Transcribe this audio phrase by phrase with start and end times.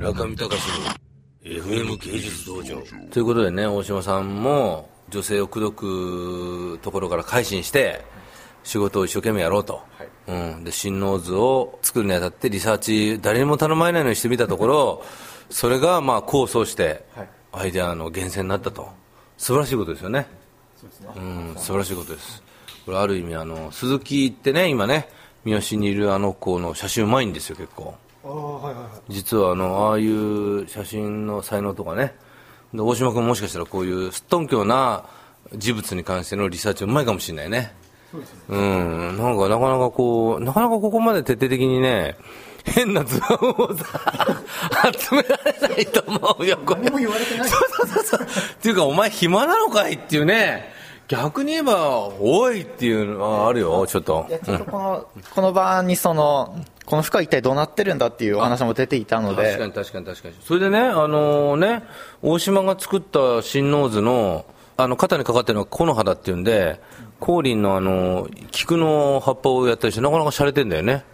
[0.00, 2.82] 村上隆の FM 芸術道場。
[3.10, 8.02] ということでね、大島さんも女性を口説くところから改心して、
[8.64, 9.82] 仕事を一生懸命やろうと。
[10.26, 10.64] うん。
[10.64, 15.04] で、新ノーズを作るにあたってリサーチ、誰にも頼まれないのにしてみたところ、
[15.50, 17.04] それがまあ構想して、
[17.52, 18.88] アイデアの源泉になったと。
[19.36, 20.26] 素晴らしいことですよね。
[21.14, 22.42] うん、素晴らしいことです。
[22.86, 25.10] これある意味あの、鈴木ってね、今ね、
[25.44, 27.94] 三好にいるあの子の写真うまいんですよ、結構。
[29.10, 32.14] 実はあの、ああいう写真の才能とかね、
[32.72, 35.04] で大島君もしかしたらこういうすっとんきょうな
[35.56, 37.74] 事物に関してのリサーチうまいかもしれないね。
[38.48, 42.16] うん、なんかなかなかこう、なかなかここまで徹底的にね、
[42.64, 44.42] 変な図案をさ、
[44.98, 46.82] 集められないと思うよ、これ。
[46.82, 48.20] 何も言われてないそうそうそう。
[48.20, 48.26] っ
[48.60, 50.72] ていうか、お前暇なのかいっていうね、
[51.08, 54.38] 逆に言えば、おいっていうのはあるよ、ちょっといや。
[54.38, 56.56] ちょっとこの、この場にその、
[56.90, 60.34] この負荷は一体どうなってるんだっていうお話も出ていたので、確かに確かに確かに。
[60.44, 61.84] それでね、あのね、
[62.20, 64.44] 大島が作った新ノーズの、
[64.76, 66.80] あの、肩にかかってるのは木の葉だっていうんで、
[67.20, 71.04] 光琳のあの、菊の葉っぱをやったりして、なかなか洒落てんだよね。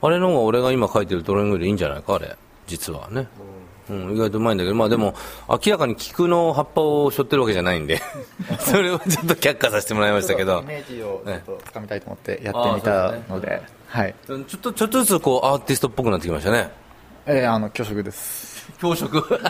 [0.00, 2.36] あれの方が俺が今書いてるドローイングよりいいんじゃないか、あれ。
[2.68, 3.26] 実はね。
[3.90, 5.14] うん、意外とうまいんだけど、まあでも、
[5.48, 8.00] 明らかに菊の葉っぱを背負ってるわけじゃないんで、
[8.60, 10.64] それをちょっと却下させてもらいましたけどイ。
[10.66, 14.14] メージをちょっとつかみたいと思ってやってみたので、はい。
[14.26, 16.70] ちょっと、ちょっとずつこう、アーティストっぽくなってきましたね。
[17.26, 18.70] えーあの、恐縮です。
[18.80, 19.42] 教職 恐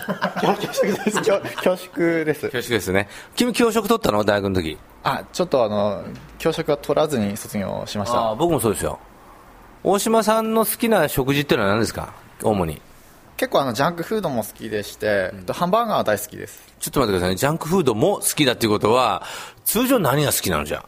[0.73, 1.19] 縮です。
[1.19, 2.49] 恐恐縮です。
[2.49, 3.09] 教職ですね。
[3.37, 4.23] 君教職取ったの？
[4.25, 4.79] 大学の時。
[5.03, 6.03] あ、ちょっとあの、
[6.39, 8.31] 教職は取らずに卒業しましあた。
[8.31, 8.99] あ僕もそうですよ
[9.85, 12.13] 大島さんの好きな食事っていうのは何ですか？
[12.43, 12.81] 主に
[13.39, 16.61] 結構あの、ジャンクフードも好きでして、ハンバーガーは大好きです。
[16.81, 17.37] ちょっと待ってくださいね。
[17.37, 19.23] ジャンクフードも好きだっていうことは
[19.65, 20.85] 通常何が好きなのじゃ？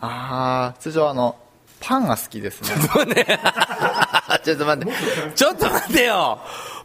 [0.00, 1.36] あー、通常あの、
[1.80, 2.68] パンが好きですね。
[2.68, 3.24] ちょっと待って。
[4.44, 4.84] ちょっと待
[5.92, 6.04] って。
[6.04, 6.38] よ。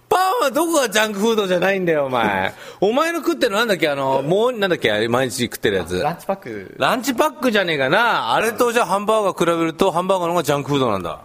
[0.09, 2.53] パンはどこがジャンクフードじゃないんだよお前。
[2.79, 3.89] お前の食ってるのなんだっけ？
[3.89, 4.91] あのもうなんだっけ？
[4.91, 5.99] あれ毎日食ってるやつ。
[5.99, 6.75] ランチパック。
[6.77, 8.33] ランチパックじゃねえかな。
[8.33, 11.21] あれとじゃあハンバーガー比べるとハンバーガーの方がジャンクフードなんだ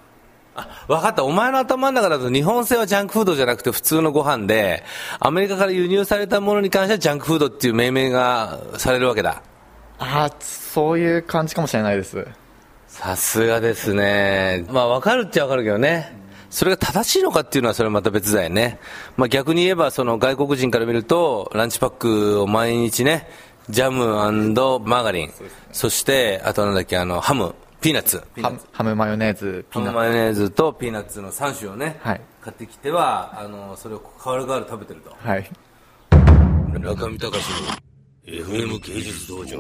[0.59, 1.25] あ、わかった。
[1.25, 4.83] お前の頭の中だと日本製はジャンクフードじゃなくて普通のご飯で、
[5.21, 9.43] アメリカから輸入されたものに関してはジャンクフードっていう命名がされるわけだ。
[9.99, 12.27] あー、そういう感じかもしれないです。
[12.89, 14.65] さすがですね。
[14.71, 16.17] まあわかるっちゃわかるけどね。
[16.51, 18.81] それが正しいのかっていうのはそれはまた別だよね。
[19.17, 23.29] まあ逆に言えばその外国人から見ると、ランチパックを毎日ね、
[23.69, 24.07] ジャム
[24.81, 25.33] マーガリン、
[25.73, 28.23] そして、あとなんだっけ、あの、ハム、ピーナッツ。
[28.43, 29.97] ハムハムマヨネーズ、ピーナッツ。
[29.97, 35.15] マヨネーズとピーナッツの3種をね、はい買ってきては、あの、それを代わる代わる食べてると。
[35.19, 35.51] はい。
[36.81, 37.69] 中見隆の
[38.25, 39.59] FM 芸術道場。